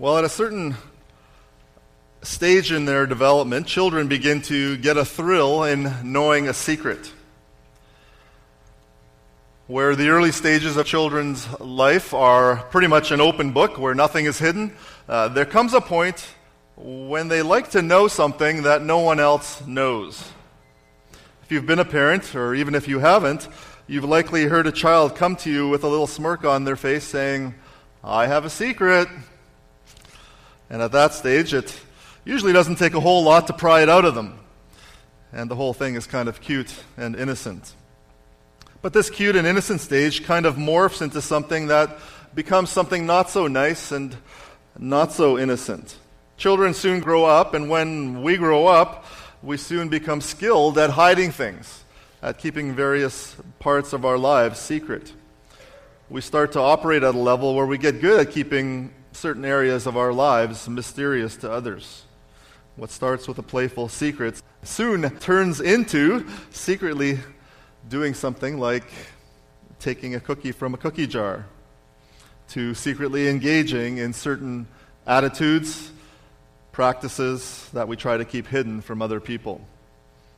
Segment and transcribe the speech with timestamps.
[0.00, 0.76] Well, at a certain
[2.22, 7.12] stage in their development, children begin to get a thrill in knowing a secret.
[9.66, 14.26] Where the early stages of children's life are pretty much an open book where nothing
[14.26, 14.76] is hidden,
[15.08, 16.28] uh, there comes a point
[16.76, 20.30] when they like to know something that no one else knows.
[21.42, 23.48] If you've been a parent, or even if you haven't,
[23.88, 27.02] you've likely heard a child come to you with a little smirk on their face
[27.02, 27.56] saying,
[28.04, 29.08] I have a secret.
[30.70, 31.78] And at that stage, it
[32.24, 34.38] usually doesn't take a whole lot to pry it out of them.
[35.32, 37.74] And the whole thing is kind of cute and innocent.
[38.80, 41.98] But this cute and innocent stage kind of morphs into something that
[42.34, 44.16] becomes something not so nice and
[44.78, 45.96] not so innocent.
[46.36, 49.04] Children soon grow up, and when we grow up,
[49.42, 51.82] we soon become skilled at hiding things,
[52.22, 55.12] at keeping various parts of our lives secret.
[56.08, 59.86] We start to operate at a level where we get good at keeping certain areas
[59.86, 62.04] of our lives mysterious to others.
[62.76, 67.18] What starts with a playful secret soon turns into secretly
[67.88, 68.84] doing something like
[69.80, 71.46] taking a cookie from a cookie jar,
[72.50, 74.66] to secretly engaging in certain
[75.06, 75.90] attitudes,
[76.70, 79.60] practices that we try to keep hidden from other people.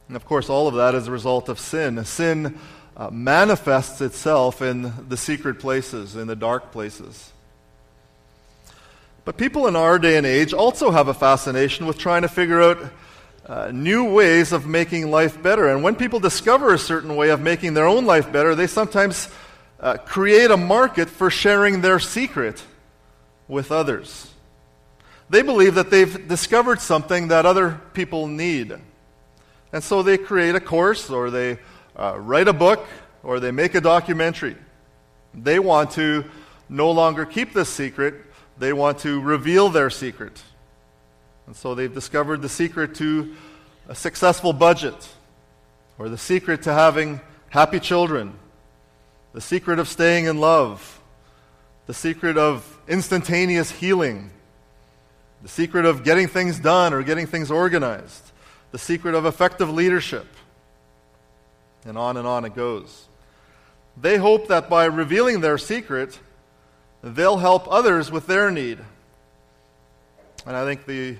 [0.08, 2.02] And of course, all of that is a result of sin.
[2.06, 2.58] Sin
[2.96, 7.32] uh, manifests itself in the secret places, in the dark places.
[9.24, 12.62] But people in our day and age also have a fascination with trying to figure
[12.62, 12.78] out
[13.46, 15.68] uh, new ways of making life better.
[15.68, 19.28] And when people discover a certain way of making their own life better, they sometimes
[19.80, 22.62] uh, create a market for sharing their secret
[23.48, 24.30] with others.
[25.28, 28.76] They believe that they've discovered something that other people need.
[29.72, 31.58] And so they create a course, or they
[31.96, 32.86] uh, write a book,
[33.22, 34.56] or they make a documentary.
[35.34, 36.24] They want to
[36.68, 38.14] no longer keep this secret,
[38.60, 40.40] they want to reveal their secret.
[41.46, 43.34] And so they've discovered the secret to
[43.88, 45.08] a successful budget,
[45.98, 48.34] or the secret to having happy children,
[49.32, 51.00] the secret of staying in love,
[51.86, 54.30] the secret of instantaneous healing,
[55.42, 58.30] the secret of getting things done or getting things organized,
[58.72, 60.26] the secret of effective leadership,
[61.86, 63.06] and on and on it goes.
[63.96, 66.20] They hope that by revealing their secret,
[67.02, 68.78] they'll help others with their need.
[70.46, 71.16] And I think the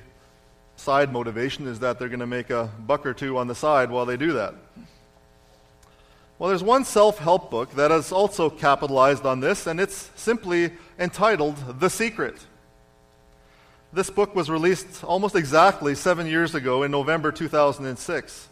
[0.77, 3.91] side motivation is that they're going to make a buck or two on the side
[3.91, 4.55] while they do that.
[6.39, 10.73] Well, there's one self help book that has also capitalized on this, and it's simply
[10.99, 12.35] entitled The Secret.
[13.93, 18.49] This book was released almost exactly seven years ago in November 2006.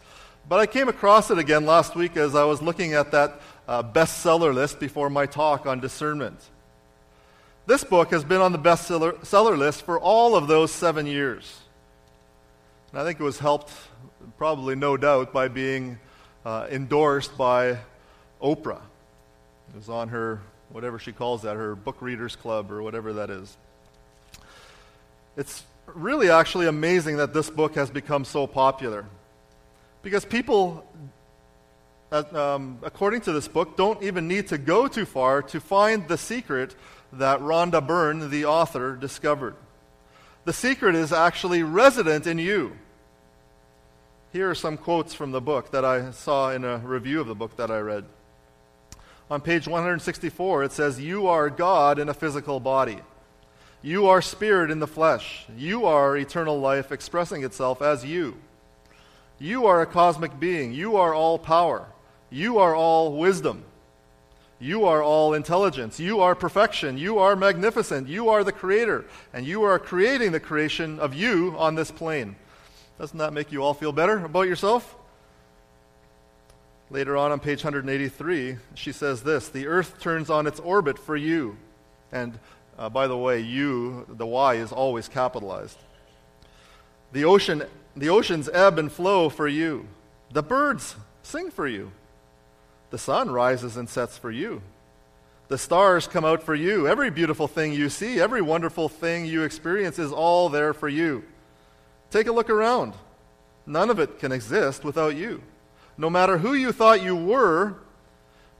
[0.48, 3.82] But I came across it again last week as I was looking at that uh,
[3.82, 6.38] bestseller list before my talk on discernment.
[7.68, 11.60] This book has been on the bestseller list for all of those seven years.
[12.90, 13.70] And I think it was helped,
[14.38, 15.98] probably no doubt, by being
[16.46, 17.76] uh, endorsed by
[18.40, 18.80] Oprah.
[19.68, 20.40] It was on her,
[20.70, 23.54] whatever she calls that, her book readers club or whatever that is.
[25.36, 29.04] It's really actually amazing that this book has become so popular.
[30.00, 30.86] Because people
[32.12, 36.16] um, according to this book, don't even need to go too far to find the
[36.16, 36.74] secret
[37.12, 39.56] that Rhonda Byrne, the author, discovered.
[40.44, 42.76] The secret is actually resident in you.
[44.32, 47.34] Here are some quotes from the book that I saw in a review of the
[47.34, 48.04] book that I read.
[49.30, 52.98] On page 164, it says, You are God in a physical body.
[53.82, 55.46] You are spirit in the flesh.
[55.56, 58.36] You are eternal life expressing itself as you.
[59.38, 60.72] You are a cosmic being.
[60.72, 61.86] You are all power.
[62.30, 63.64] You are all wisdom.
[64.60, 66.00] You are all intelligence.
[66.00, 66.98] You are perfection.
[66.98, 68.08] You are magnificent.
[68.08, 69.04] You are the creator.
[69.32, 72.34] And you are creating the creation of you on this plane.
[72.98, 74.96] Doesn't that make you all feel better about yourself?
[76.90, 81.16] Later on on page 183, she says this The earth turns on its orbit for
[81.16, 81.56] you.
[82.10, 82.38] And
[82.78, 85.78] uh, by the way, you, the Y is always capitalized.
[87.12, 87.62] The, ocean,
[87.96, 89.86] the oceans ebb and flow for you.
[90.32, 91.92] The birds sing for you.
[92.90, 94.62] The sun rises and sets for you.
[95.48, 96.86] The stars come out for you.
[96.86, 101.24] Every beautiful thing you see, every wonderful thing you experience is all there for you.
[102.10, 102.94] Take a look around.
[103.66, 105.42] None of it can exist without you.
[105.96, 107.76] No matter who you thought you were,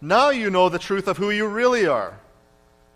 [0.00, 2.18] now you know the truth of who you really are.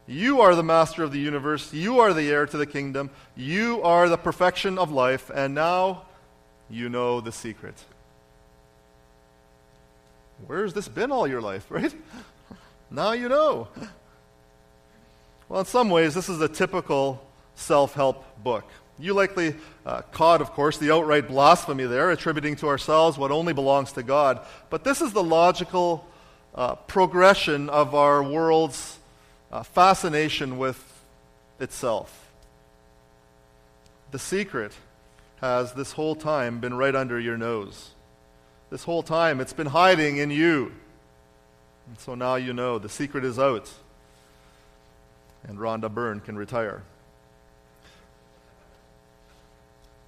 [0.07, 1.73] You are the master of the universe.
[1.73, 3.11] You are the heir to the kingdom.
[3.37, 5.31] You are the perfection of life.
[5.33, 6.03] And now
[6.69, 7.83] you know the secret.
[10.47, 11.95] Where's this been all your life, right?
[12.91, 13.69] now you know.
[15.49, 17.25] Well, in some ways, this is a typical
[17.55, 18.65] self help book.
[18.99, 23.53] You likely uh, caught, of course, the outright blasphemy there, attributing to ourselves what only
[23.53, 24.41] belongs to God.
[24.71, 26.07] But this is the logical
[26.55, 28.99] uh, progression of our world's
[29.51, 30.83] uh, fascination with
[31.59, 32.31] itself.
[34.11, 34.73] The secret
[35.41, 37.91] has this whole time been right under your nose.
[38.73, 40.73] This whole time it's been hiding in you.
[41.89, 43.71] And so now you know the secret is out.
[45.47, 46.83] And Rhonda Byrne can retire.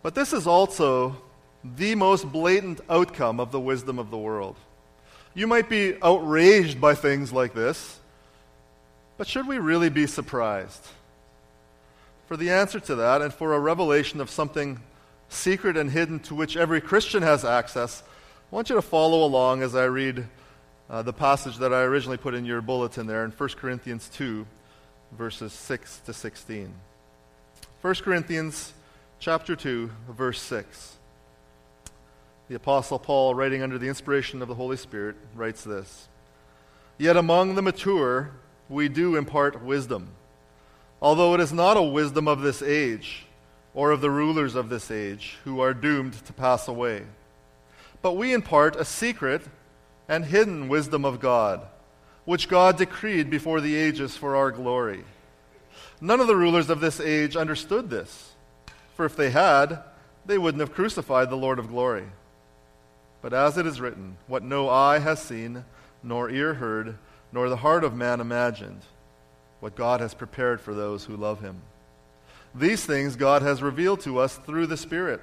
[0.02, 1.14] But this is also
[1.62, 4.56] the most blatant outcome of the wisdom of the world.
[5.34, 8.00] You might be outraged by things like this,
[9.18, 10.86] but should we really be surprised?
[12.28, 14.80] For the answer to that, and for a revelation of something
[15.28, 18.02] secret and hidden to which every Christian has access,
[18.52, 20.26] I want you to follow along as I read
[20.88, 24.46] uh, the passage that I originally put in your bulletin there in 1 Corinthians 2,
[25.12, 26.72] verses 6 to 16.
[27.80, 28.72] 1 Corinthians
[29.18, 30.96] chapter 2, verse 6.
[32.48, 36.08] The Apostle Paul, writing under the inspiration of the Holy Spirit, writes this
[36.98, 38.30] Yet among the mature
[38.68, 40.10] we do impart wisdom,
[41.00, 43.24] although it is not a wisdom of this age
[43.72, 47.04] or of the rulers of this age who are doomed to pass away.
[48.04, 49.40] But we impart a secret
[50.10, 51.62] and hidden wisdom of God,
[52.26, 55.04] which God decreed before the ages for our glory.
[56.02, 58.34] None of the rulers of this age understood this.
[58.94, 59.82] For if they had,
[60.26, 62.04] they wouldn't have crucified the Lord of glory.
[63.22, 65.64] But as it is written, what no eye has seen,
[66.02, 66.98] nor ear heard,
[67.32, 68.82] nor the heart of man imagined,
[69.60, 71.62] what God has prepared for those who love him.
[72.54, 75.22] These things God has revealed to us through the Spirit.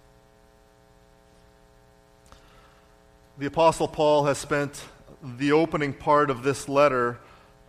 [3.41, 4.85] The Apostle Paul has spent
[5.23, 7.17] the opening part of this letter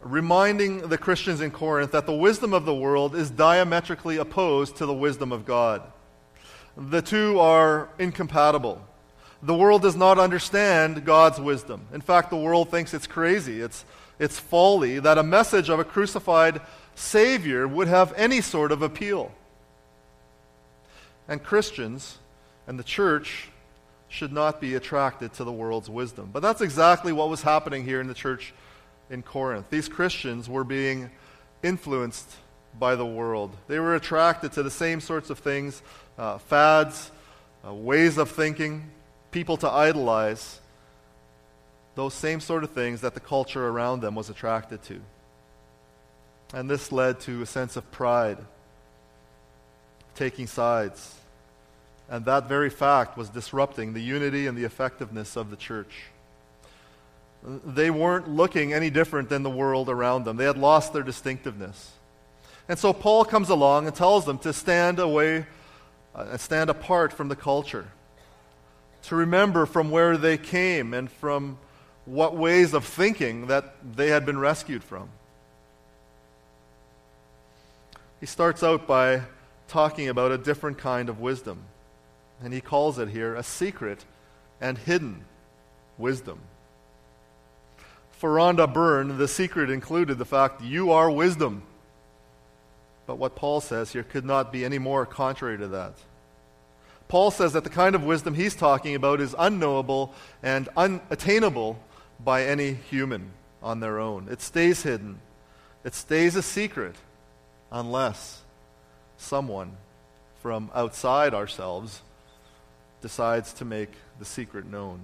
[0.03, 4.85] reminding the Christians in Corinth that the wisdom of the world is diametrically opposed to
[4.85, 5.81] the wisdom of God.
[6.77, 8.87] The two are incompatible.
[9.43, 11.87] The world does not understand God's wisdom.
[11.95, 13.87] In fact, the world thinks it's crazy, it's,
[14.19, 16.61] it's folly, that a message of a crucified
[16.97, 19.33] Savior would have any sort of appeal.
[21.27, 22.19] And Christians
[22.67, 23.49] and the church
[24.13, 26.29] should not be attracted to the world's wisdom.
[26.31, 28.53] But that's exactly what was happening here in the church
[29.09, 29.71] in Corinth.
[29.71, 31.11] These Christians were being
[31.63, 32.31] influenced
[32.79, 35.83] by the world, they were attracted to the same sorts of things
[36.19, 37.11] uh, fads,
[37.67, 38.91] uh, ways of thinking
[39.31, 40.61] people to idolize
[41.95, 45.01] those same sort of things that the culture around them was attracted to.
[46.55, 48.39] And this led to a sense of pride,
[50.15, 51.15] taking sides.
[52.09, 56.05] And that very fact was disrupting the unity and the effectiveness of the church.
[57.43, 61.93] They weren't looking any different than the world around them, they had lost their distinctiveness.
[62.69, 65.47] And so Paul comes along and tells them to stand away
[66.15, 67.87] and uh, stand apart from the culture
[69.05, 71.59] to remember from where they came and from
[72.05, 75.09] what ways of thinking that they had been rescued from.
[78.21, 79.23] He starts out by
[79.69, 81.65] talking about a different kind of wisdom,
[82.43, 84.05] and he calls it here a secret
[84.61, 85.25] and hidden
[85.99, 86.39] wisdom.
[88.13, 91.63] For Rhonda Byrne, the secret included the fact you are wisdom.
[93.07, 95.95] But what Paul says here could not be any more contrary to that.
[97.09, 101.79] Paul says that the kind of wisdom he's talking about is unknowable and unattainable
[102.25, 103.31] by any human
[103.63, 104.29] on their own.
[104.31, 105.19] It stays hidden,
[105.85, 106.97] it stays a secret
[107.71, 108.43] unless
[109.17, 109.73] someone
[110.41, 112.03] from outside ourselves
[113.03, 115.01] decides to make the secret known.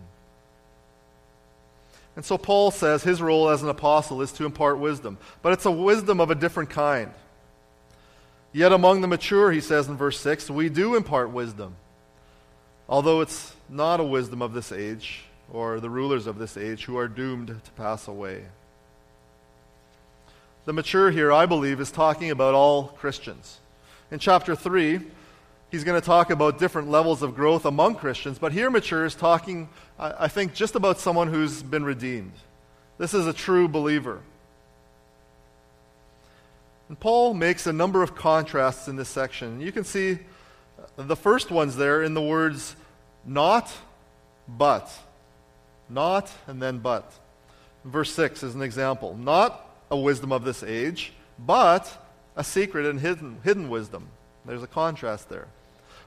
[2.16, 5.66] And so Paul says his role as an apostle is to impart wisdom, but it's
[5.66, 7.10] a wisdom of a different kind.
[8.52, 11.76] Yet among the mature, he says in verse 6, we do impart wisdom
[12.88, 16.96] although it's not a wisdom of this age or the rulers of this age who
[16.96, 18.44] are doomed to pass away.
[20.64, 23.58] The mature here, I believe, is talking about all Christians.
[24.10, 25.00] In chapter 3,
[25.70, 29.14] he's going to talk about different levels of growth among Christians, but here, mature is
[29.14, 32.32] talking, I think, just about someone who's been redeemed.
[32.98, 34.20] This is a true believer.
[36.88, 39.60] And Paul makes a number of contrasts in this section.
[39.60, 40.18] You can see
[40.96, 42.74] the first ones there in the words
[43.24, 43.70] not,
[44.48, 44.90] but.
[45.90, 47.12] Not, and then but.
[47.84, 49.16] Verse 6 is an example.
[49.16, 52.06] Not a wisdom of this age, but
[52.36, 54.08] a secret and hidden, hidden wisdom.
[54.44, 55.48] There's a contrast there.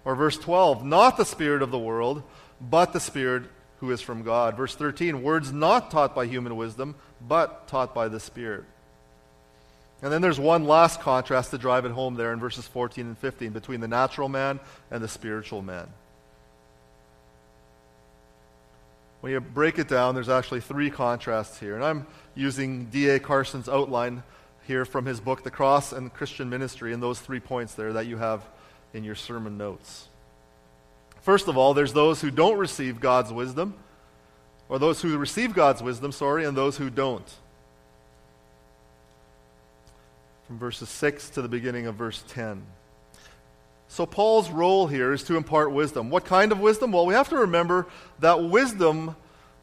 [0.03, 2.24] Or verse 12, not the spirit of the world,
[2.60, 3.43] but the spirit
[3.81, 4.55] who is from God.
[4.55, 6.96] Verse 13, words not taught by human wisdom,
[7.27, 8.63] but taught by the Spirit.
[10.03, 13.17] And then there's one last contrast to drive it home there in verses 14 and
[13.17, 14.60] 15 between the natural man
[14.91, 15.88] and the spiritual man.
[19.22, 21.75] When you break it down, there's actually three contrasts here.
[21.75, 23.20] And I'm using D.A.
[23.20, 24.24] Carson's outline
[24.67, 28.05] here from his book, The Cross and Christian Ministry, and those three points there that
[28.05, 28.43] you have
[28.93, 30.07] in your sermon notes.
[31.21, 33.75] First of all, there's those who don't receive God's wisdom,
[34.69, 37.29] or those who receive God's wisdom, sorry, and those who don't.
[40.48, 42.63] From verses 6 to the beginning of verse 10.
[43.88, 46.10] So, Paul's role here is to impart wisdom.
[46.10, 46.93] What kind of wisdom?
[46.93, 47.88] Well, we have to remember
[48.19, 49.17] that wisdom,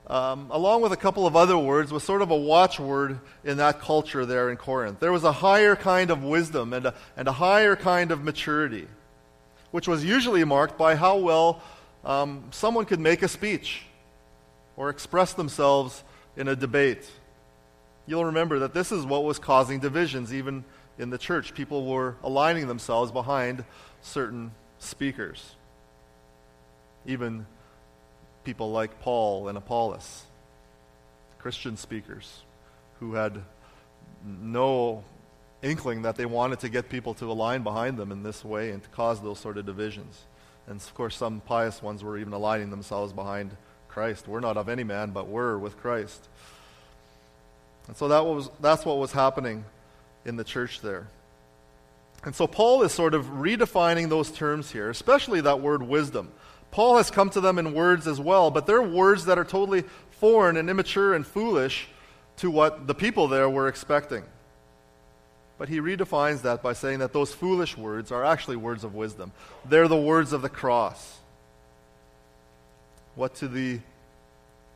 [0.06, 3.80] um, along with a couple of other words, was sort of a watchword in that
[3.80, 5.00] culture there in Corinth.
[5.00, 8.86] There was a higher kind of wisdom and a, and a higher kind of maturity,
[9.70, 11.60] which was usually marked by how well
[12.04, 13.82] um, someone could make a speech
[14.76, 16.02] or express themselves
[16.36, 17.10] in a debate.
[18.06, 20.64] You'll remember that this is what was causing divisions even
[20.98, 21.54] in the church.
[21.54, 23.64] People were aligning themselves behind
[24.00, 25.54] certain speakers,
[27.06, 27.46] even
[28.44, 30.22] people like Paul and Apollos,
[31.38, 32.42] Christian speakers
[33.00, 33.42] who had
[34.24, 35.04] no
[35.62, 38.82] inkling that they wanted to get people to align behind them in this way and
[38.82, 40.24] to cause those sort of divisions.
[40.66, 43.56] And of course, some pious ones were even aligning themselves behind
[43.88, 44.28] Christ.
[44.28, 46.28] We're not of any man, but we're with Christ.
[47.88, 49.64] And so that was, that's what was happening
[50.24, 51.08] in the church there.
[52.24, 56.30] And so Paul is sort of redefining those terms here, especially that word wisdom.
[56.70, 59.84] Paul has come to them in words as well, but they're words that are totally
[60.10, 61.88] foreign and immature and foolish
[62.36, 64.24] to what the people there were expecting.
[65.58, 69.32] But he redefines that by saying that those foolish words are actually words of wisdom.
[69.64, 71.18] They're the words of the cross.
[73.16, 73.80] What to the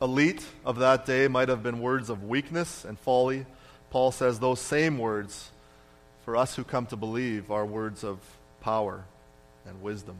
[0.02, 3.46] elite of that day might have been words of weakness and folly,
[3.90, 5.50] Paul says those same words
[6.24, 8.18] for us who come to believe are words of
[8.60, 9.04] power
[9.64, 10.16] and wisdom.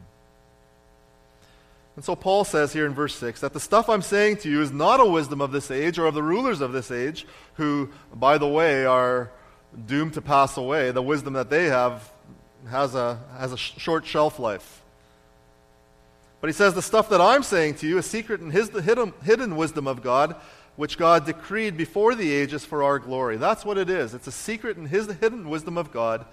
[1.97, 4.62] And so Paul says here in verse 6 that the stuff I'm saying to you
[4.62, 7.90] is not a wisdom of this age or of the rulers of this age, who,
[8.14, 9.31] by the way, are
[9.87, 10.91] doomed to pass away.
[10.91, 12.11] The wisdom that they have
[12.69, 14.83] has a, has a short shelf life.
[16.41, 18.83] But he says the stuff that I'm saying to you is secret and his, the
[18.83, 20.37] hidden, hidden wisdom of God
[20.76, 23.37] which God decreed before the ages for our glory.
[23.37, 24.14] That's what it is.
[24.14, 26.25] It's a secret and his hidden wisdom of God,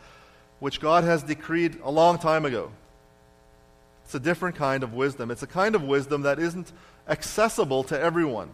[0.60, 2.72] which God has decreed a long time ago.
[4.06, 5.30] It's a different kind of wisdom.
[5.30, 6.72] It's a kind of wisdom that isn't
[7.08, 8.50] accessible to everyone.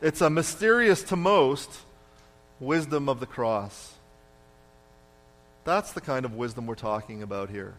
[0.00, 1.70] It's a mysterious to most
[2.60, 3.94] wisdom of the cross.
[5.64, 7.74] That's the kind of wisdom we're talking about here.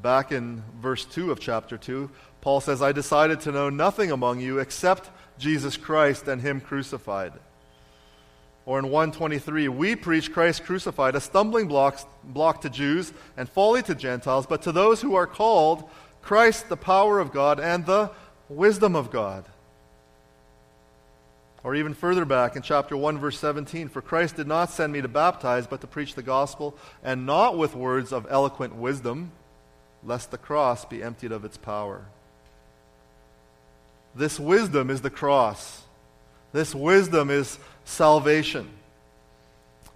[0.00, 2.10] Back in verse 2 of chapter 2,
[2.40, 7.32] Paul says, I decided to know nothing among you except Jesus Christ and Him crucified.
[8.66, 13.82] Or in 123, we preach Christ crucified, a stumbling block, block to Jews and folly
[13.82, 15.88] to Gentiles, but to those who are called,
[16.22, 18.10] Christ the power of God and the
[18.48, 19.44] wisdom of God.
[21.64, 25.00] Or even further back in chapter 1, verse 17, for Christ did not send me
[25.00, 29.32] to baptize, but to preach the gospel, and not with words of eloquent wisdom,
[30.04, 32.04] lest the cross be emptied of its power.
[34.14, 35.82] This wisdom is the cross.
[36.52, 38.68] This wisdom is salvation.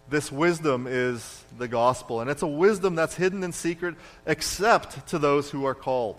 [0.09, 2.23] This wisdom is the gospel.
[2.23, 3.95] And it's a wisdom that's hidden in secret
[4.27, 6.19] except to those who are called.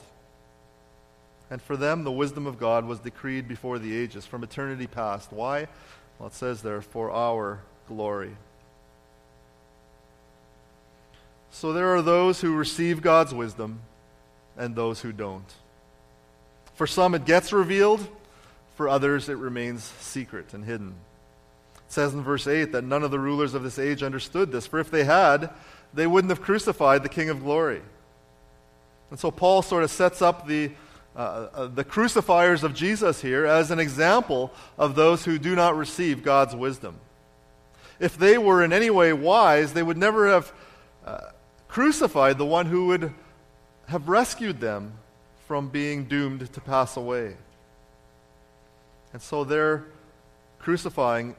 [1.51, 5.31] And for them, the wisdom of God was decreed before the ages, from eternity past.
[5.31, 5.67] Why?
[6.17, 8.35] Well, it says there, for our glory.
[11.51, 13.79] So there are those who receive God's wisdom
[14.57, 15.51] and those who don't.
[16.75, 18.07] For some, it gets revealed.
[18.75, 20.93] For others, it remains secret and hidden.
[21.75, 24.67] It says in verse 8 that none of the rulers of this age understood this,
[24.67, 25.49] for if they had,
[25.93, 27.81] they wouldn't have crucified the King of glory.
[29.09, 30.71] And so Paul sort of sets up the,
[31.15, 36.23] uh, the crucifiers of Jesus here as an example of those who do not receive
[36.23, 36.99] God's wisdom.
[37.99, 40.53] If they were in any way wise, they would never have
[41.05, 41.19] uh,
[41.67, 43.13] crucified the one who would
[43.87, 44.93] have rescued them
[45.47, 47.35] from being doomed to pass away.
[49.11, 49.85] And so their
[50.59, 51.35] crucifying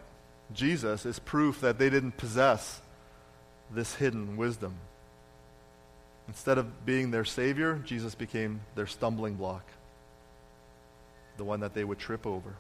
[0.52, 2.80] Jesus is proof that they didn't possess
[3.70, 4.74] this hidden wisdom.
[6.30, 9.64] Instead of being their Savior, Jesus became their stumbling block,
[11.36, 12.54] the one that they would trip over.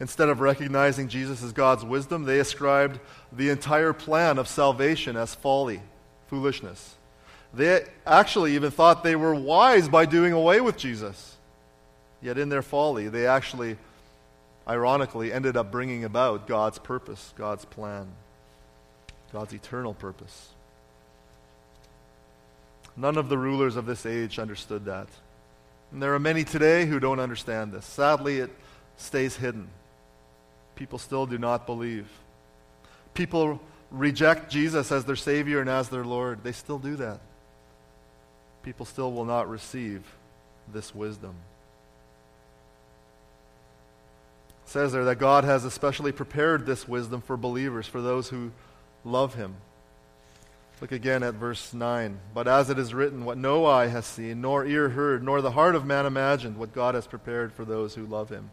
[0.00, 2.98] Instead of recognizing Jesus as God's wisdom, they ascribed
[3.32, 5.80] the entire plan of salvation as folly,
[6.26, 6.96] foolishness.
[7.54, 11.36] They actually even thought they were wise by doing away with Jesus.
[12.20, 13.76] Yet in their folly, they actually,
[14.66, 18.08] ironically, ended up bringing about God's purpose, God's plan,
[19.32, 20.48] God's eternal purpose.
[22.98, 25.08] None of the rulers of this age understood that.
[25.92, 27.86] And there are many today who don't understand this.
[27.86, 28.50] Sadly, it
[28.96, 29.68] stays hidden
[30.78, 32.08] people still do not believe.
[33.12, 36.44] People reject Jesus as their Savior and as their Lord.
[36.44, 37.18] They still do that.
[38.62, 40.02] People still will not receive
[40.72, 41.34] this wisdom.
[44.64, 48.52] It says there that God has especially prepared this wisdom for believers, for those who
[49.04, 49.56] love Him.
[50.80, 52.18] Look again at verse 9.
[52.32, 55.50] But as it is written, what no eye has seen, nor ear heard, nor the
[55.50, 58.50] heart of man imagined, what God has prepared for those who love Him.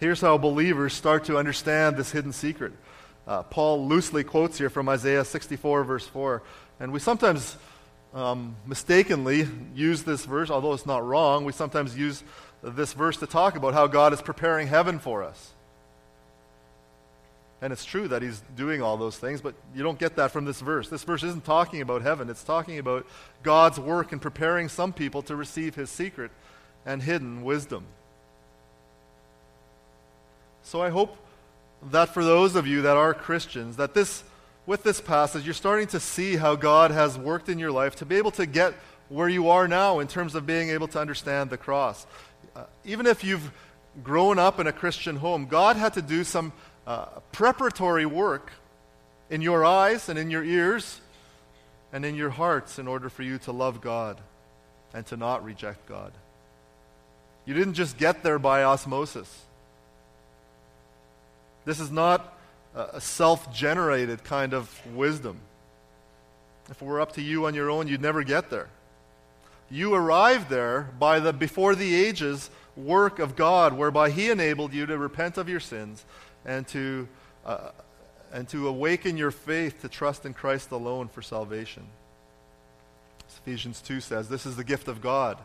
[0.00, 2.72] Here's how believers start to understand this hidden secret.
[3.26, 6.42] Uh, Paul loosely quotes here from Isaiah 64, verse 4.
[6.80, 7.56] And we sometimes
[8.12, 12.24] um, mistakenly use this verse, although it's not wrong, we sometimes use
[12.62, 15.52] this verse to talk about how God is preparing heaven for us.
[17.66, 20.44] And it's true that he's doing all those things, but you don't get that from
[20.44, 20.88] this verse.
[20.88, 23.04] This verse isn't talking about heaven, it's talking about
[23.42, 26.30] God's work in preparing some people to receive his secret
[26.84, 27.82] and hidden wisdom.
[30.62, 31.16] So I hope
[31.90, 34.22] that for those of you that are Christians, that this,
[34.64, 38.06] with this passage, you're starting to see how God has worked in your life to
[38.06, 38.74] be able to get
[39.08, 42.06] where you are now in terms of being able to understand the cross.
[42.54, 43.50] Uh, even if you've
[44.04, 46.52] grown up in a Christian home, God had to do some
[46.86, 48.52] uh, preparatory work
[49.28, 51.00] in your eyes and in your ears
[51.92, 54.20] and in your hearts in order for you to love God
[54.94, 56.12] and to not reject God.
[57.44, 59.44] You didn't just get there by osmosis.
[61.64, 62.36] This is not
[62.74, 65.38] a self generated kind of wisdom.
[66.70, 68.68] If it were up to you on your own, you'd never get there.
[69.70, 74.86] You arrived there by the before the ages work of God, whereby He enabled you
[74.86, 76.04] to repent of your sins
[76.46, 77.06] and to,
[77.44, 77.70] uh,
[78.32, 81.82] and to awaken your faith to trust in Christ alone for salvation.
[83.28, 85.36] As Ephesians 2 says, This is the gift of God.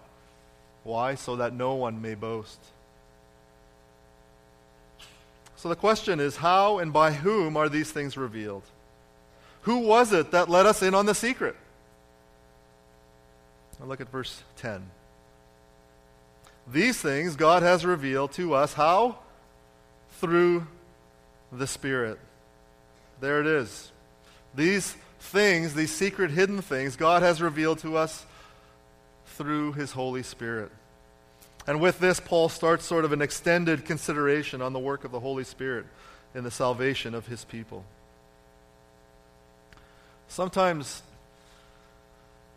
[0.83, 1.15] Why?
[1.15, 2.59] So that no one may boast.
[5.55, 8.63] So the question is how and by whom are these things revealed?
[9.63, 11.55] Who was it that let us in on the secret?
[13.79, 14.89] Now look at verse 10.
[16.71, 19.19] These things God has revealed to us how?
[20.19, 20.65] Through
[21.51, 22.19] the Spirit.
[23.19, 23.91] There it is.
[24.55, 28.25] These things, these secret hidden things, God has revealed to us
[29.25, 30.71] through His Holy Spirit.
[31.67, 35.19] And with this, Paul starts sort of an extended consideration on the work of the
[35.19, 35.85] Holy Spirit
[36.33, 37.85] in the salvation of his people.
[40.27, 41.03] Sometimes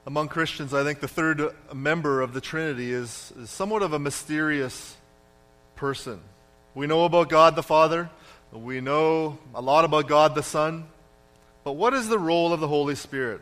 [0.06, 3.98] among Christians, I think the third member of the Trinity is, is somewhat of a
[3.98, 4.96] mysterious
[5.76, 6.20] person.
[6.74, 8.10] We know about God the Father,
[8.58, 10.86] we know a lot about God the Son,
[11.64, 13.40] but what is the role of the Holy Spirit?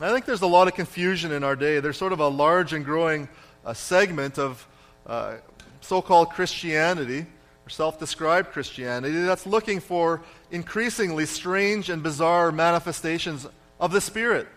[0.00, 1.80] I think there's a lot of confusion in our day.
[1.80, 3.28] There's sort of a large and growing
[3.64, 4.66] a segment of
[5.06, 5.36] uh,
[5.80, 7.20] so called Christianity,
[7.66, 13.46] or self described Christianity, that's looking for increasingly strange and bizarre manifestations
[13.80, 14.48] of the Spirit,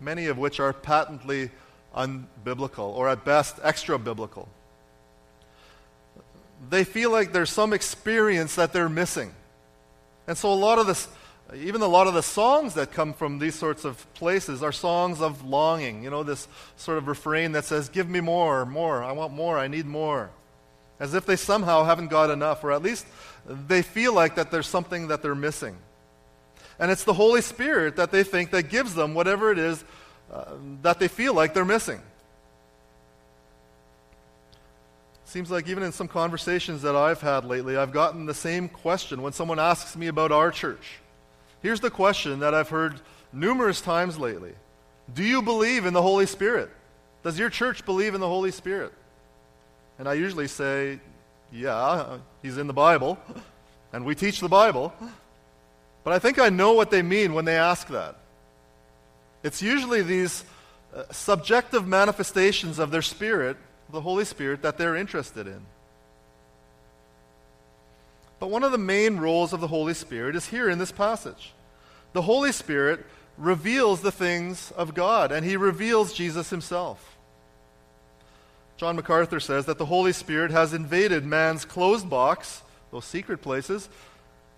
[0.00, 1.50] many of which are patently
[1.94, 4.48] unbiblical, or at best extra biblical.
[6.68, 9.34] They feel like there's some experience that they're missing.
[10.26, 11.08] And so a lot of this
[11.54, 15.20] even a lot of the songs that come from these sorts of places are songs
[15.20, 16.02] of longing.
[16.02, 19.58] You know, this sort of refrain that says, Give me more, more, I want more,
[19.58, 20.30] I need more.
[20.98, 23.06] As if they somehow haven't got enough, or at least
[23.46, 25.76] they feel like that there's something that they're missing.
[26.78, 29.84] And it's the Holy Spirit that they think that gives them whatever it is
[30.32, 32.00] uh, that they feel like they're missing.
[35.32, 39.22] Seems like even in some conversations that I've had lately, I've gotten the same question
[39.22, 40.98] when someone asks me about our church.
[41.62, 43.00] Here's the question that I've heard
[43.32, 44.52] numerous times lately
[45.14, 46.68] Do you believe in the Holy Spirit?
[47.22, 48.92] Does your church believe in the Holy Spirit?
[49.98, 51.00] And I usually say,
[51.50, 53.18] yeah, he's in the Bible,
[53.94, 54.92] and we teach the Bible.
[56.04, 58.18] But I think I know what they mean when they ask that.
[59.42, 60.44] It's usually these
[60.94, 63.56] uh, subjective manifestations of their spirit,
[63.92, 65.60] the Holy Spirit, that they're interested in.
[68.40, 71.52] But one of the main roles of the Holy Spirit is here in this passage.
[72.12, 73.06] The Holy Spirit
[73.38, 77.16] reveals the things of God, and he reveals Jesus himself.
[78.76, 83.88] John MacArthur says that the Holy Spirit has invaded man's closed box, those secret places,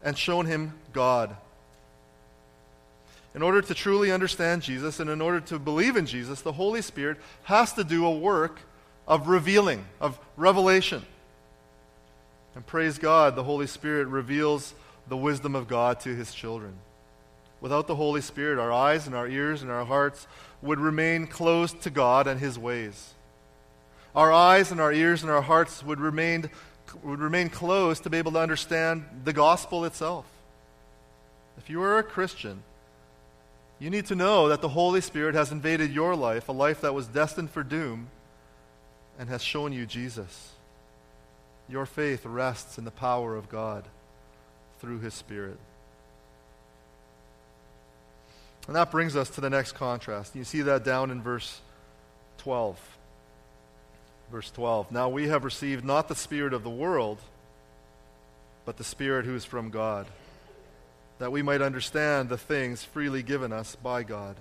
[0.02, 1.36] and shown him God.
[3.34, 6.80] In order to truly understand Jesus and in order to believe in Jesus, the Holy
[6.80, 8.60] Spirit has to do a work
[9.06, 11.04] of revealing, of revelation.
[12.54, 14.74] And praise God, the Holy Spirit reveals
[15.08, 16.74] the wisdom of God to his children.
[17.60, 20.26] Without the Holy Spirit, our eyes and our ears and our hearts
[20.62, 23.12] would remain closed to God and his ways.
[24.14, 26.50] Our eyes and our ears and our hearts would remain,
[27.02, 30.26] would remain closed to be able to understand the gospel itself.
[31.58, 32.62] If you are a Christian,
[33.78, 36.94] you need to know that the Holy Spirit has invaded your life, a life that
[36.94, 38.08] was destined for doom,
[39.18, 40.50] and has shown you Jesus.
[41.68, 43.84] Your faith rests in the power of God
[44.80, 45.58] through His Spirit.
[48.66, 50.34] And that brings us to the next contrast.
[50.34, 51.60] You see that down in verse
[52.38, 52.78] 12.
[54.30, 54.90] Verse 12.
[54.90, 57.18] Now we have received not the Spirit of the world,
[58.64, 60.06] but the Spirit who is from God,
[61.18, 64.36] that we might understand the things freely given us by God.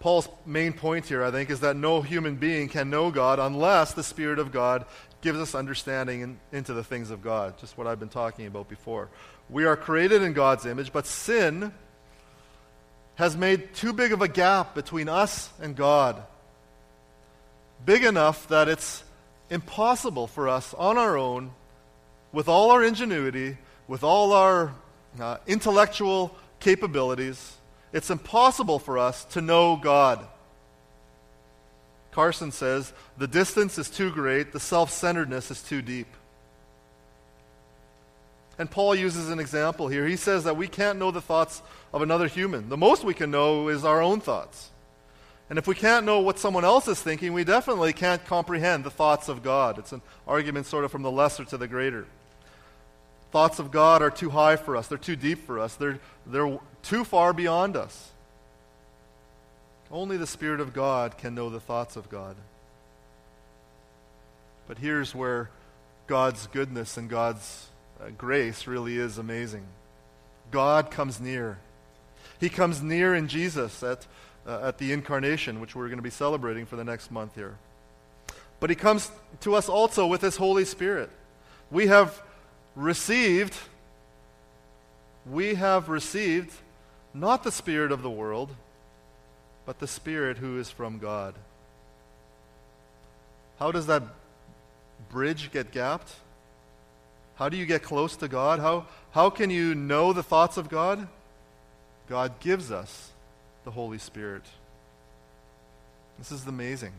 [0.00, 3.94] Paul's main point here, I think, is that no human being can know God unless
[3.94, 4.84] the Spirit of God
[5.22, 7.56] gives us understanding in, into the things of God.
[7.58, 9.08] Just what I've been talking about before.
[9.48, 11.72] We are created in God's image, but sin
[13.14, 16.22] has made too big of a gap between us and God.
[17.86, 19.04] Big enough that it's
[19.50, 21.52] impossible for us on our own,
[22.32, 24.74] with all our ingenuity, with all our
[25.20, 27.56] uh, intellectual capabilities,
[27.94, 30.26] it's impossible for us to know God.
[32.10, 36.08] Carson says the distance is too great, the self centeredness is too deep.
[38.58, 40.06] And Paul uses an example here.
[40.06, 42.68] He says that we can't know the thoughts of another human.
[42.68, 44.70] The most we can know is our own thoughts.
[45.48, 48.90] And if we can't know what someone else is thinking, we definitely can't comprehend the
[48.90, 49.78] thoughts of God.
[49.78, 52.06] It's an argument sort of from the lesser to the greater.
[53.30, 56.58] Thoughts of God are too high for us, they're too deep for us, they're, they're
[56.84, 58.10] too far beyond us.
[59.90, 62.36] Only the Spirit of God can know the thoughts of God.
[64.66, 65.50] But here's where
[66.06, 67.68] God's goodness and God's
[68.00, 69.64] uh, grace really is amazing.
[70.50, 71.58] God comes near.
[72.40, 74.06] He comes near in Jesus at,
[74.46, 77.56] uh, at the incarnation, which we're going to be celebrating for the next month here.
[78.60, 81.10] But He comes to us also with His Holy Spirit.
[81.70, 82.22] We have
[82.74, 83.54] received,
[85.30, 86.52] we have received
[87.14, 88.50] not the Spirit of the world,
[89.64, 91.34] but the Spirit who is from God.
[93.58, 94.02] How does that
[95.08, 96.10] bridge get gapped?
[97.36, 98.58] How do you get close to God?
[98.58, 101.06] How, how can you know the thoughts of God?
[102.08, 103.10] God gives us
[103.64, 104.42] the Holy Spirit.
[106.18, 106.92] This is amazing.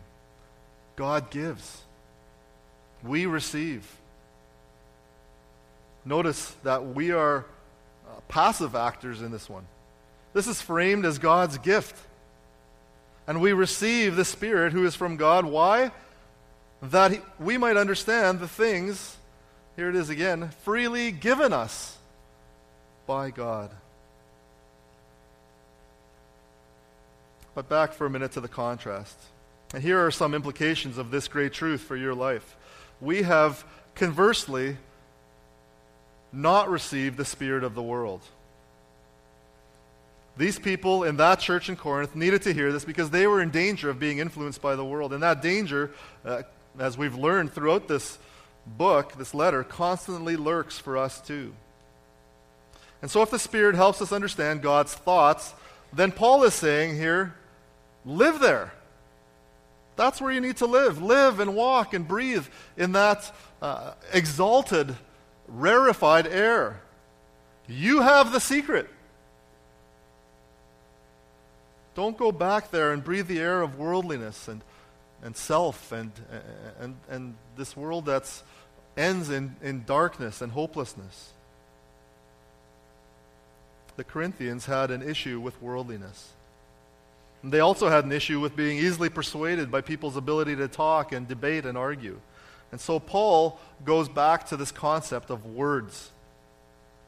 [0.96, 1.82] God gives.
[3.04, 3.90] We receive.
[6.04, 7.46] Notice that we are
[8.08, 9.66] uh, passive actors in this one.
[10.36, 11.96] This is framed as God's gift.
[13.26, 15.46] And we receive the Spirit who is from God.
[15.46, 15.92] Why?
[16.82, 19.16] That he, we might understand the things,
[19.78, 21.98] here it is again, freely given us
[23.08, 23.72] by God.
[27.56, 29.18] But back for a minute to the contrast.
[29.74, 32.58] And here are some implications of this great truth for your life.
[33.00, 33.64] We have,
[33.96, 34.76] conversely,
[36.34, 38.22] not received the Spirit of the world.
[40.38, 43.52] These people in that church in Corinth needed to hear this because they were in
[43.52, 45.14] danger of being influenced by the world.
[45.14, 45.92] And that danger,
[46.26, 46.44] uh,
[46.78, 48.18] as we've learned throughout this
[48.66, 51.54] book, this letter, constantly lurks for us too.
[53.02, 55.54] And so, if the Spirit helps us understand God's thoughts,
[55.94, 57.36] then Paul is saying here,
[58.06, 58.74] live there.
[59.96, 61.02] That's where you need to live.
[61.02, 62.46] Live and walk and breathe
[62.76, 64.96] in that uh, exalted
[65.48, 66.82] rarefied air.
[67.68, 68.90] You have the secret.
[71.96, 74.62] Don't go back there and breathe the air of worldliness and,
[75.24, 76.12] and self and,
[76.80, 78.30] and, and this world that
[78.98, 81.32] ends in, in darkness and hopelessness.
[83.96, 86.34] The Corinthians had an issue with worldliness.
[87.44, 91.28] They also had an issue with being easily persuaded by people's ability to talk and
[91.28, 92.20] debate and argue.
[92.72, 96.12] And so Paul goes back to this concept of words.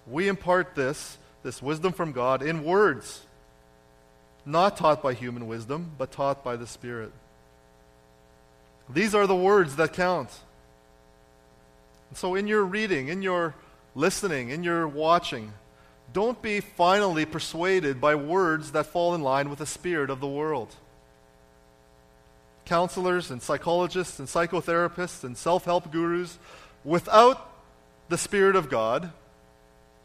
[0.05, 3.25] We impart this, this wisdom from God, in words,
[4.47, 7.11] not taught by human wisdom, but taught by the Spirit.
[8.89, 10.29] These are the words that count.
[12.09, 13.53] And so, in your reading, in your
[13.93, 15.51] listening, in your watching,
[16.13, 20.27] don't be finally persuaded by words that fall in line with the spirit of the
[20.27, 20.73] world.
[22.65, 26.39] Counselors and psychologists and psychotherapists and self help gurus,
[26.85, 27.51] without
[28.07, 29.11] the Spirit of God,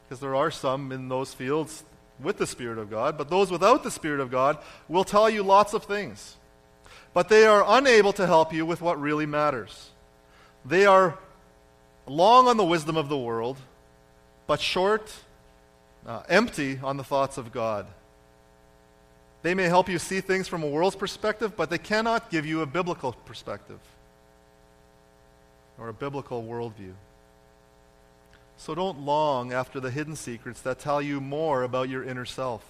[0.04, 1.84] because there are some in those fields
[2.22, 4.58] with the Spirit of God, but those without the Spirit of God
[4.88, 6.36] will tell you lots of things.
[7.14, 9.90] But they are unable to help you with what really matters.
[10.64, 11.18] They are
[12.06, 13.58] long on the wisdom of the world,
[14.46, 15.12] but short,
[16.06, 17.86] uh, empty on the thoughts of God.
[19.42, 22.62] They may help you see things from a world's perspective, but they cannot give you
[22.62, 23.80] a biblical perspective
[25.78, 26.92] or a biblical worldview.
[28.62, 32.64] So don't long after the hidden secrets that tell you more about your inner self.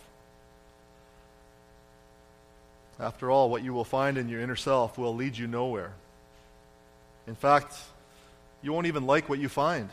[2.99, 5.93] After all, what you will find in your inner self will lead you nowhere.
[7.27, 7.77] In fact,
[8.63, 9.91] you won't even like what you find,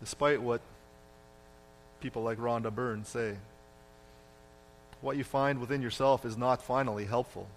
[0.00, 0.60] despite what
[2.02, 3.36] people like Rhonda Byrne say.
[5.00, 7.48] What you find within yourself is not finally helpful.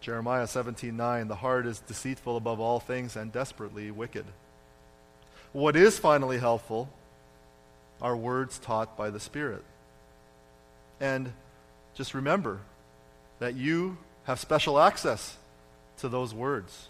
[0.00, 4.24] Jeremiah 17:9 The heart is deceitful above all things and desperately wicked.
[5.52, 6.88] What is finally helpful
[8.00, 9.64] are words taught by the Spirit.
[11.00, 11.32] And
[11.94, 12.60] just remember
[13.40, 15.36] that you have special access
[15.98, 16.88] to those words.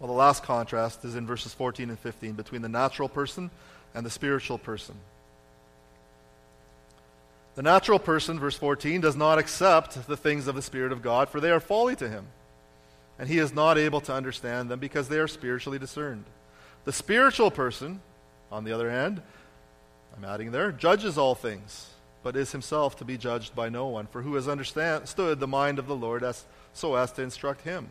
[0.00, 3.50] Well, the last contrast is in verses 14 and 15 between the natural person
[3.94, 4.94] and the spiritual person.
[7.58, 11.28] The natural person, verse 14, does not accept the things of the Spirit of God,
[11.28, 12.28] for they are folly to him,
[13.18, 16.24] and he is not able to understand them because they are spiritually discerned.
[16.84, 18.00] The spiritual person,
[18.52, 19.20] on the other hand,
[20.16, 21.90] I'm adding there, judges all things,
[22.22, 24.06] but is himself to be judged by no one.
[24.06, 27.88] For who has understood the mind of the Lord as, so as to instruct him?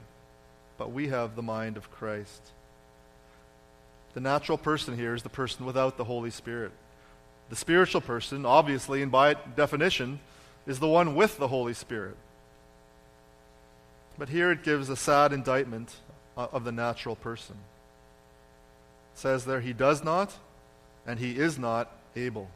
[0.77, 2.51] but we have the mind of Christ.
[4.13, 6.71] The natural person here is the person without the Holy Spirit.
[7.49, 10.19] The spiritual person, obviously, and by definition,
[10.65, 12.17] is the one with the Holy Spirit.
[14.17, 15.95] But here it gives a sad indictment
[16.35, 17.55] of the natural person.
[19.13, 20.33] It says there, he does not,
[21.05, 22.49] and he is not able.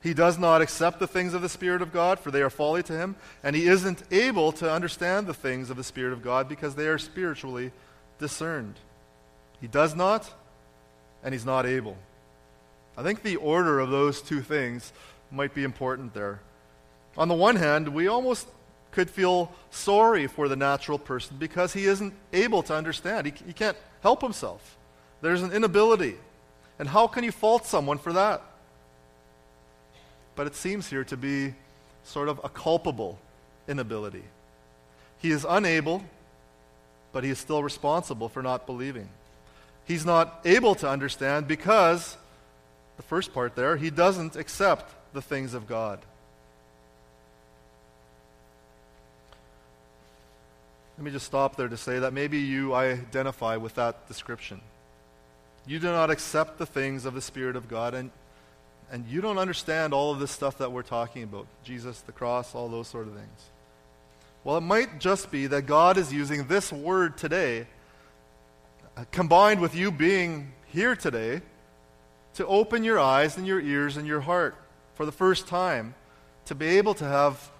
[0.00, 2.84] He does not accept the things of the Spirit of God, for they are folly
[2.84, 6.48] to him, and he isn't able to understand the things of the Spirit of God
[6.48, 7.72] because they are spiritually
[8.20, 8.76] discerned.
[9.60, 10.30] He does not,
[11.24, 11.96] and he's not able.
[12.98, 14.92] I think the order of those two things
[15.30, 16.40] might be important there.
[17.16, 18.46] On the one hand, we almost
[18.90, 23.26] could feel sorry for the natural person because he isn't able to understand.
[23.26, 24.76] He, he can't help himself.
[25.22, 26.16] There's an inability.
[26.78, 28.42] And how can you fault someone for that?
[30.38, 31.52] but it seems here to be
[32.04, 33.18] sort of a culpable
[33.66, 34.22] inability.
[35.18, 36.04] He is unable,
[37.10, 39.08] but he is still responsible for not believing.
[39.84, 42.16] He's not able to understand because,
[42.98, 46.00] the first part there, he doesn't accept the things of God.
[50.98, 54.60] Let me just stop there to say that maybe you identify with that description.
[55.66, 58.10] You do not accept the things of the Spirit of God, and
[58.90, 62.54] and you don't understand all of this stuff that we're talking about Jesus, the cross,
[62.54, 63.50] all those sort of things.
[64.44, 67.66] Well, it might just be that God is using this word today,
[68.96, 71.42] uh, combined with you being here today,
[72.38, 74.54] to open your eyes and your ears and your heart
[74.94, 75.92] for the first time
[76.44, 77.50] to be able to have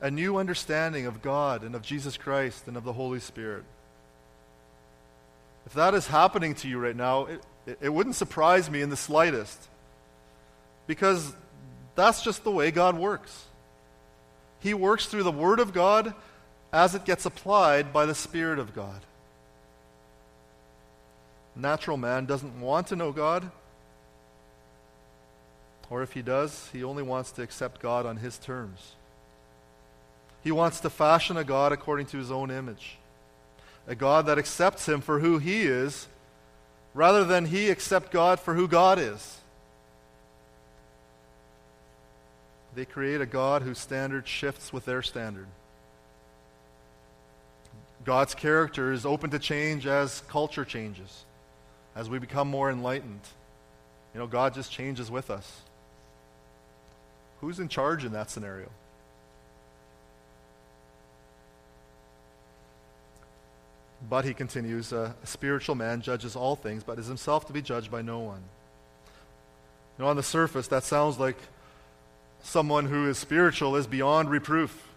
[0.00, 3.62] a new understanding of God and of Jesus Christ and of the Holy Spirit.
[5.66, 8.96] If that is happening to you right now, it, it, wouldn't surprise me in the
[8.96, 9.68] slightest
[10.88, 11.32] because
[11.94, 13.44] that's just the way God works.
[14.58, 16.12] He works through the Word of God
[16.72, 19.00] as it gets applied by the Spirit of God.
[21.54, 23.48] Natural man doesn't want to know God,
[25.90, 28.92] or if he does, he only wants to accept God on his terms.
[30.42, 32.96] He wants to fashion a God according to his own image,
[33.86, 36.06] a God that accepts him for who he is,
[36.94, 39.38] rather than he accept God for who God is.
[42.74, 45.48] They create a God whose standard shifts with their standard.
[48.04, 51.24] God's character is open to change as culture changes,
[51.96, 53.20] as we become more enlightened.
[54.14, 55.62] You know, God just changes with us.
[57.40, 58.68] Who's in charge in that scenario?
[64.08, 67.90] But he continues, a spiritual man judges all things, but is himself to be judged
[67.90, 68.42] by no one.
[69.98, 71.36] You know, on the surface, that sounds like
[72.42, 74.88] someone who is spiritual is beyond reproof.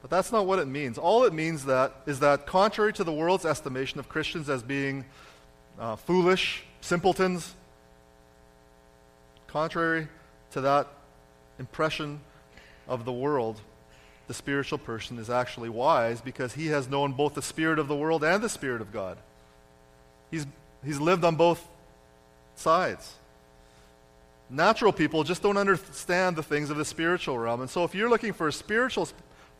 [0.00, 0.98] But that's not what it means.
[0.98, 5.04] All it means that is that contrary to the world's estimation of Christians as being
[5.80, 7.54] uh, foolish, simpletons,
[9.48, 10.06] contrary
[10.52, 10.86] to that
[11.58, 12.20] impression
[12.88, 13.60] of the world,
[14.28, 17.96] the spiritual person is actually wise because he has known both the spirit of the
[17.96, 19.18] world and the spirit of God.
[20.30, 20.46] He's,
[20.84, 21.66] he's lived on both
[22.56, 23.14] sides.
[24.48, 27.60] Natural people just don't understand the things of the spiritual realm.
[27.60, 29.08] And so, if you're looking for a spiritual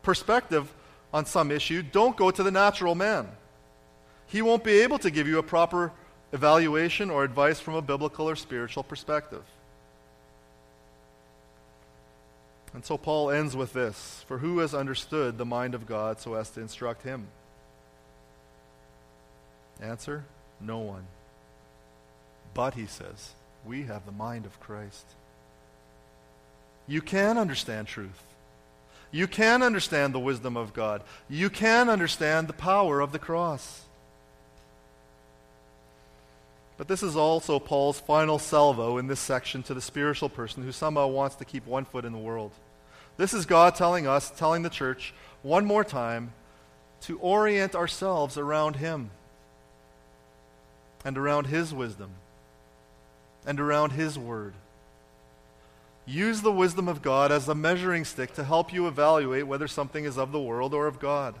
[0.01, 0.73] perspective
[1.13, 3.27] on some issue, don't go to the natural man.
[4.27, 5.91] He won't be able to give you a proper
[6.31, 9.43] evaluation or advice from a biblical or spiritual perspective.
[12.77, 16.35] And so Paul ends with this For who has understood the mind of God so
[16.35, 17.27] as to instruct him?
[19.81, 20.25] Answer
[20.61, 21.07] No one.
[22.53, 23.31] But, he says,
[23.65, 25.07] we have the mind of Christ.
[26.85, 28.21] You can understand truth.
[29.09, 31.01] You can understand the wisdom of God.
[31.27, 33.85] You can understand the power of the cross.
[36.77, 40.71] But this is also Paul's final salvo in this section to the spiritual person who
[40.71, 42.51] somehow wants to keep one foot in the world.
[43.17, 46.33] This is God telling us, telling the church, one more time,
[47.01, 49.09] to orient ourselves around Him
[51.03, 52.11] and around His wisdom
[53.45, 54.53] and around His Word.
[56.05, 60.05] Use the wisdom of God as a measuring stick to help you evaluate whether something
[60.05, 61.35] is of the world or of God.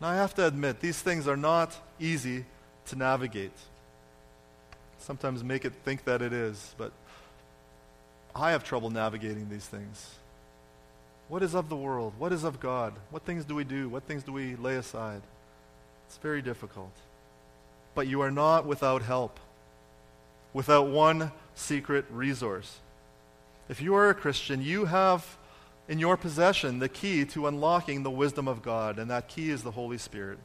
[0.00, 2.44] Now, I have to admit, these things are not easy
[2.86, 3.56] to navigate.
[4.98, 6.92] Sometimes make it think that it is, but
[8.34, 10.14] I have trouble navigating these things.
[11.28, 12.14] What is of the world?
[12.18, 12.94] What is of God?
[13.10, 13.88] What things do we do?
[13.88, 15.22] What things do we lay aside?
[16.06, 16.92] It's very difficult.
[17.94, 19.40] But you are not without help,
[20.52, 22.80] without one secret resource.
[23.68, 25.38] If you are a Christian, you have
[25.88, 29.62] in your possession the key to unlocking the wisdom of God, and that key is
[29.62, 30.38] the Holy Spirit.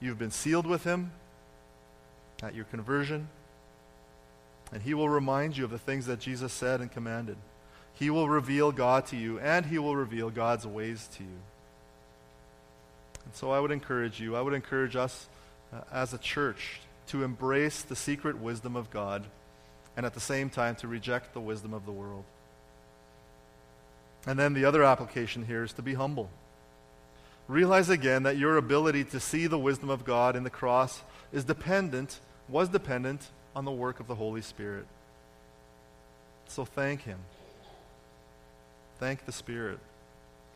[0.00, 1.12] You've been sealed with Him
[2.42, 3.28] at your conversion,
[4.72, 7.36] and He will remind you of the things that Jesus said and commanded.
[7.94, 11.38] He will reveal God to you, and He will reveal God's ways to you.
[13.24, 15.28] And so I would encourage you, I would encourage us
[15.72, 19.24] uh, as a church to embrace the secret wisdom of God
[19.96, 22.24] and at the same time to reject the wisdom of the world.
[24.26, 26.30] And then the other application here is to be humble.
[27.46, 31.02] Realize again that your ability to see the wisdom of God in the cross
[31.32, 34.86] is dependent, was dependent on the work of the Holy Spirit.
[36.48, 37.18] So thank Him.
[38.98, 39.78] Thank the Spirit.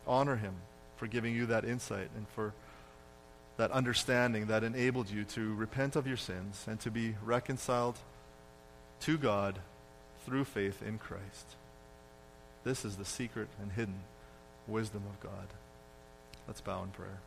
[0.07, 0.55] Honor Him
[0.97, 2.53] for giving you that insight and for
[3.57, 7.99] that understanding that enabled you to repent of your sins and to be reconciled
[9.01, 9.59] to God
[10.25, 11.57] through faith in Christ.
[12.65, 14.01] This is the secret and hidden
[14.67, 15.49] wisdom of God.
[16.47, 17.21] Let's bow in prayer.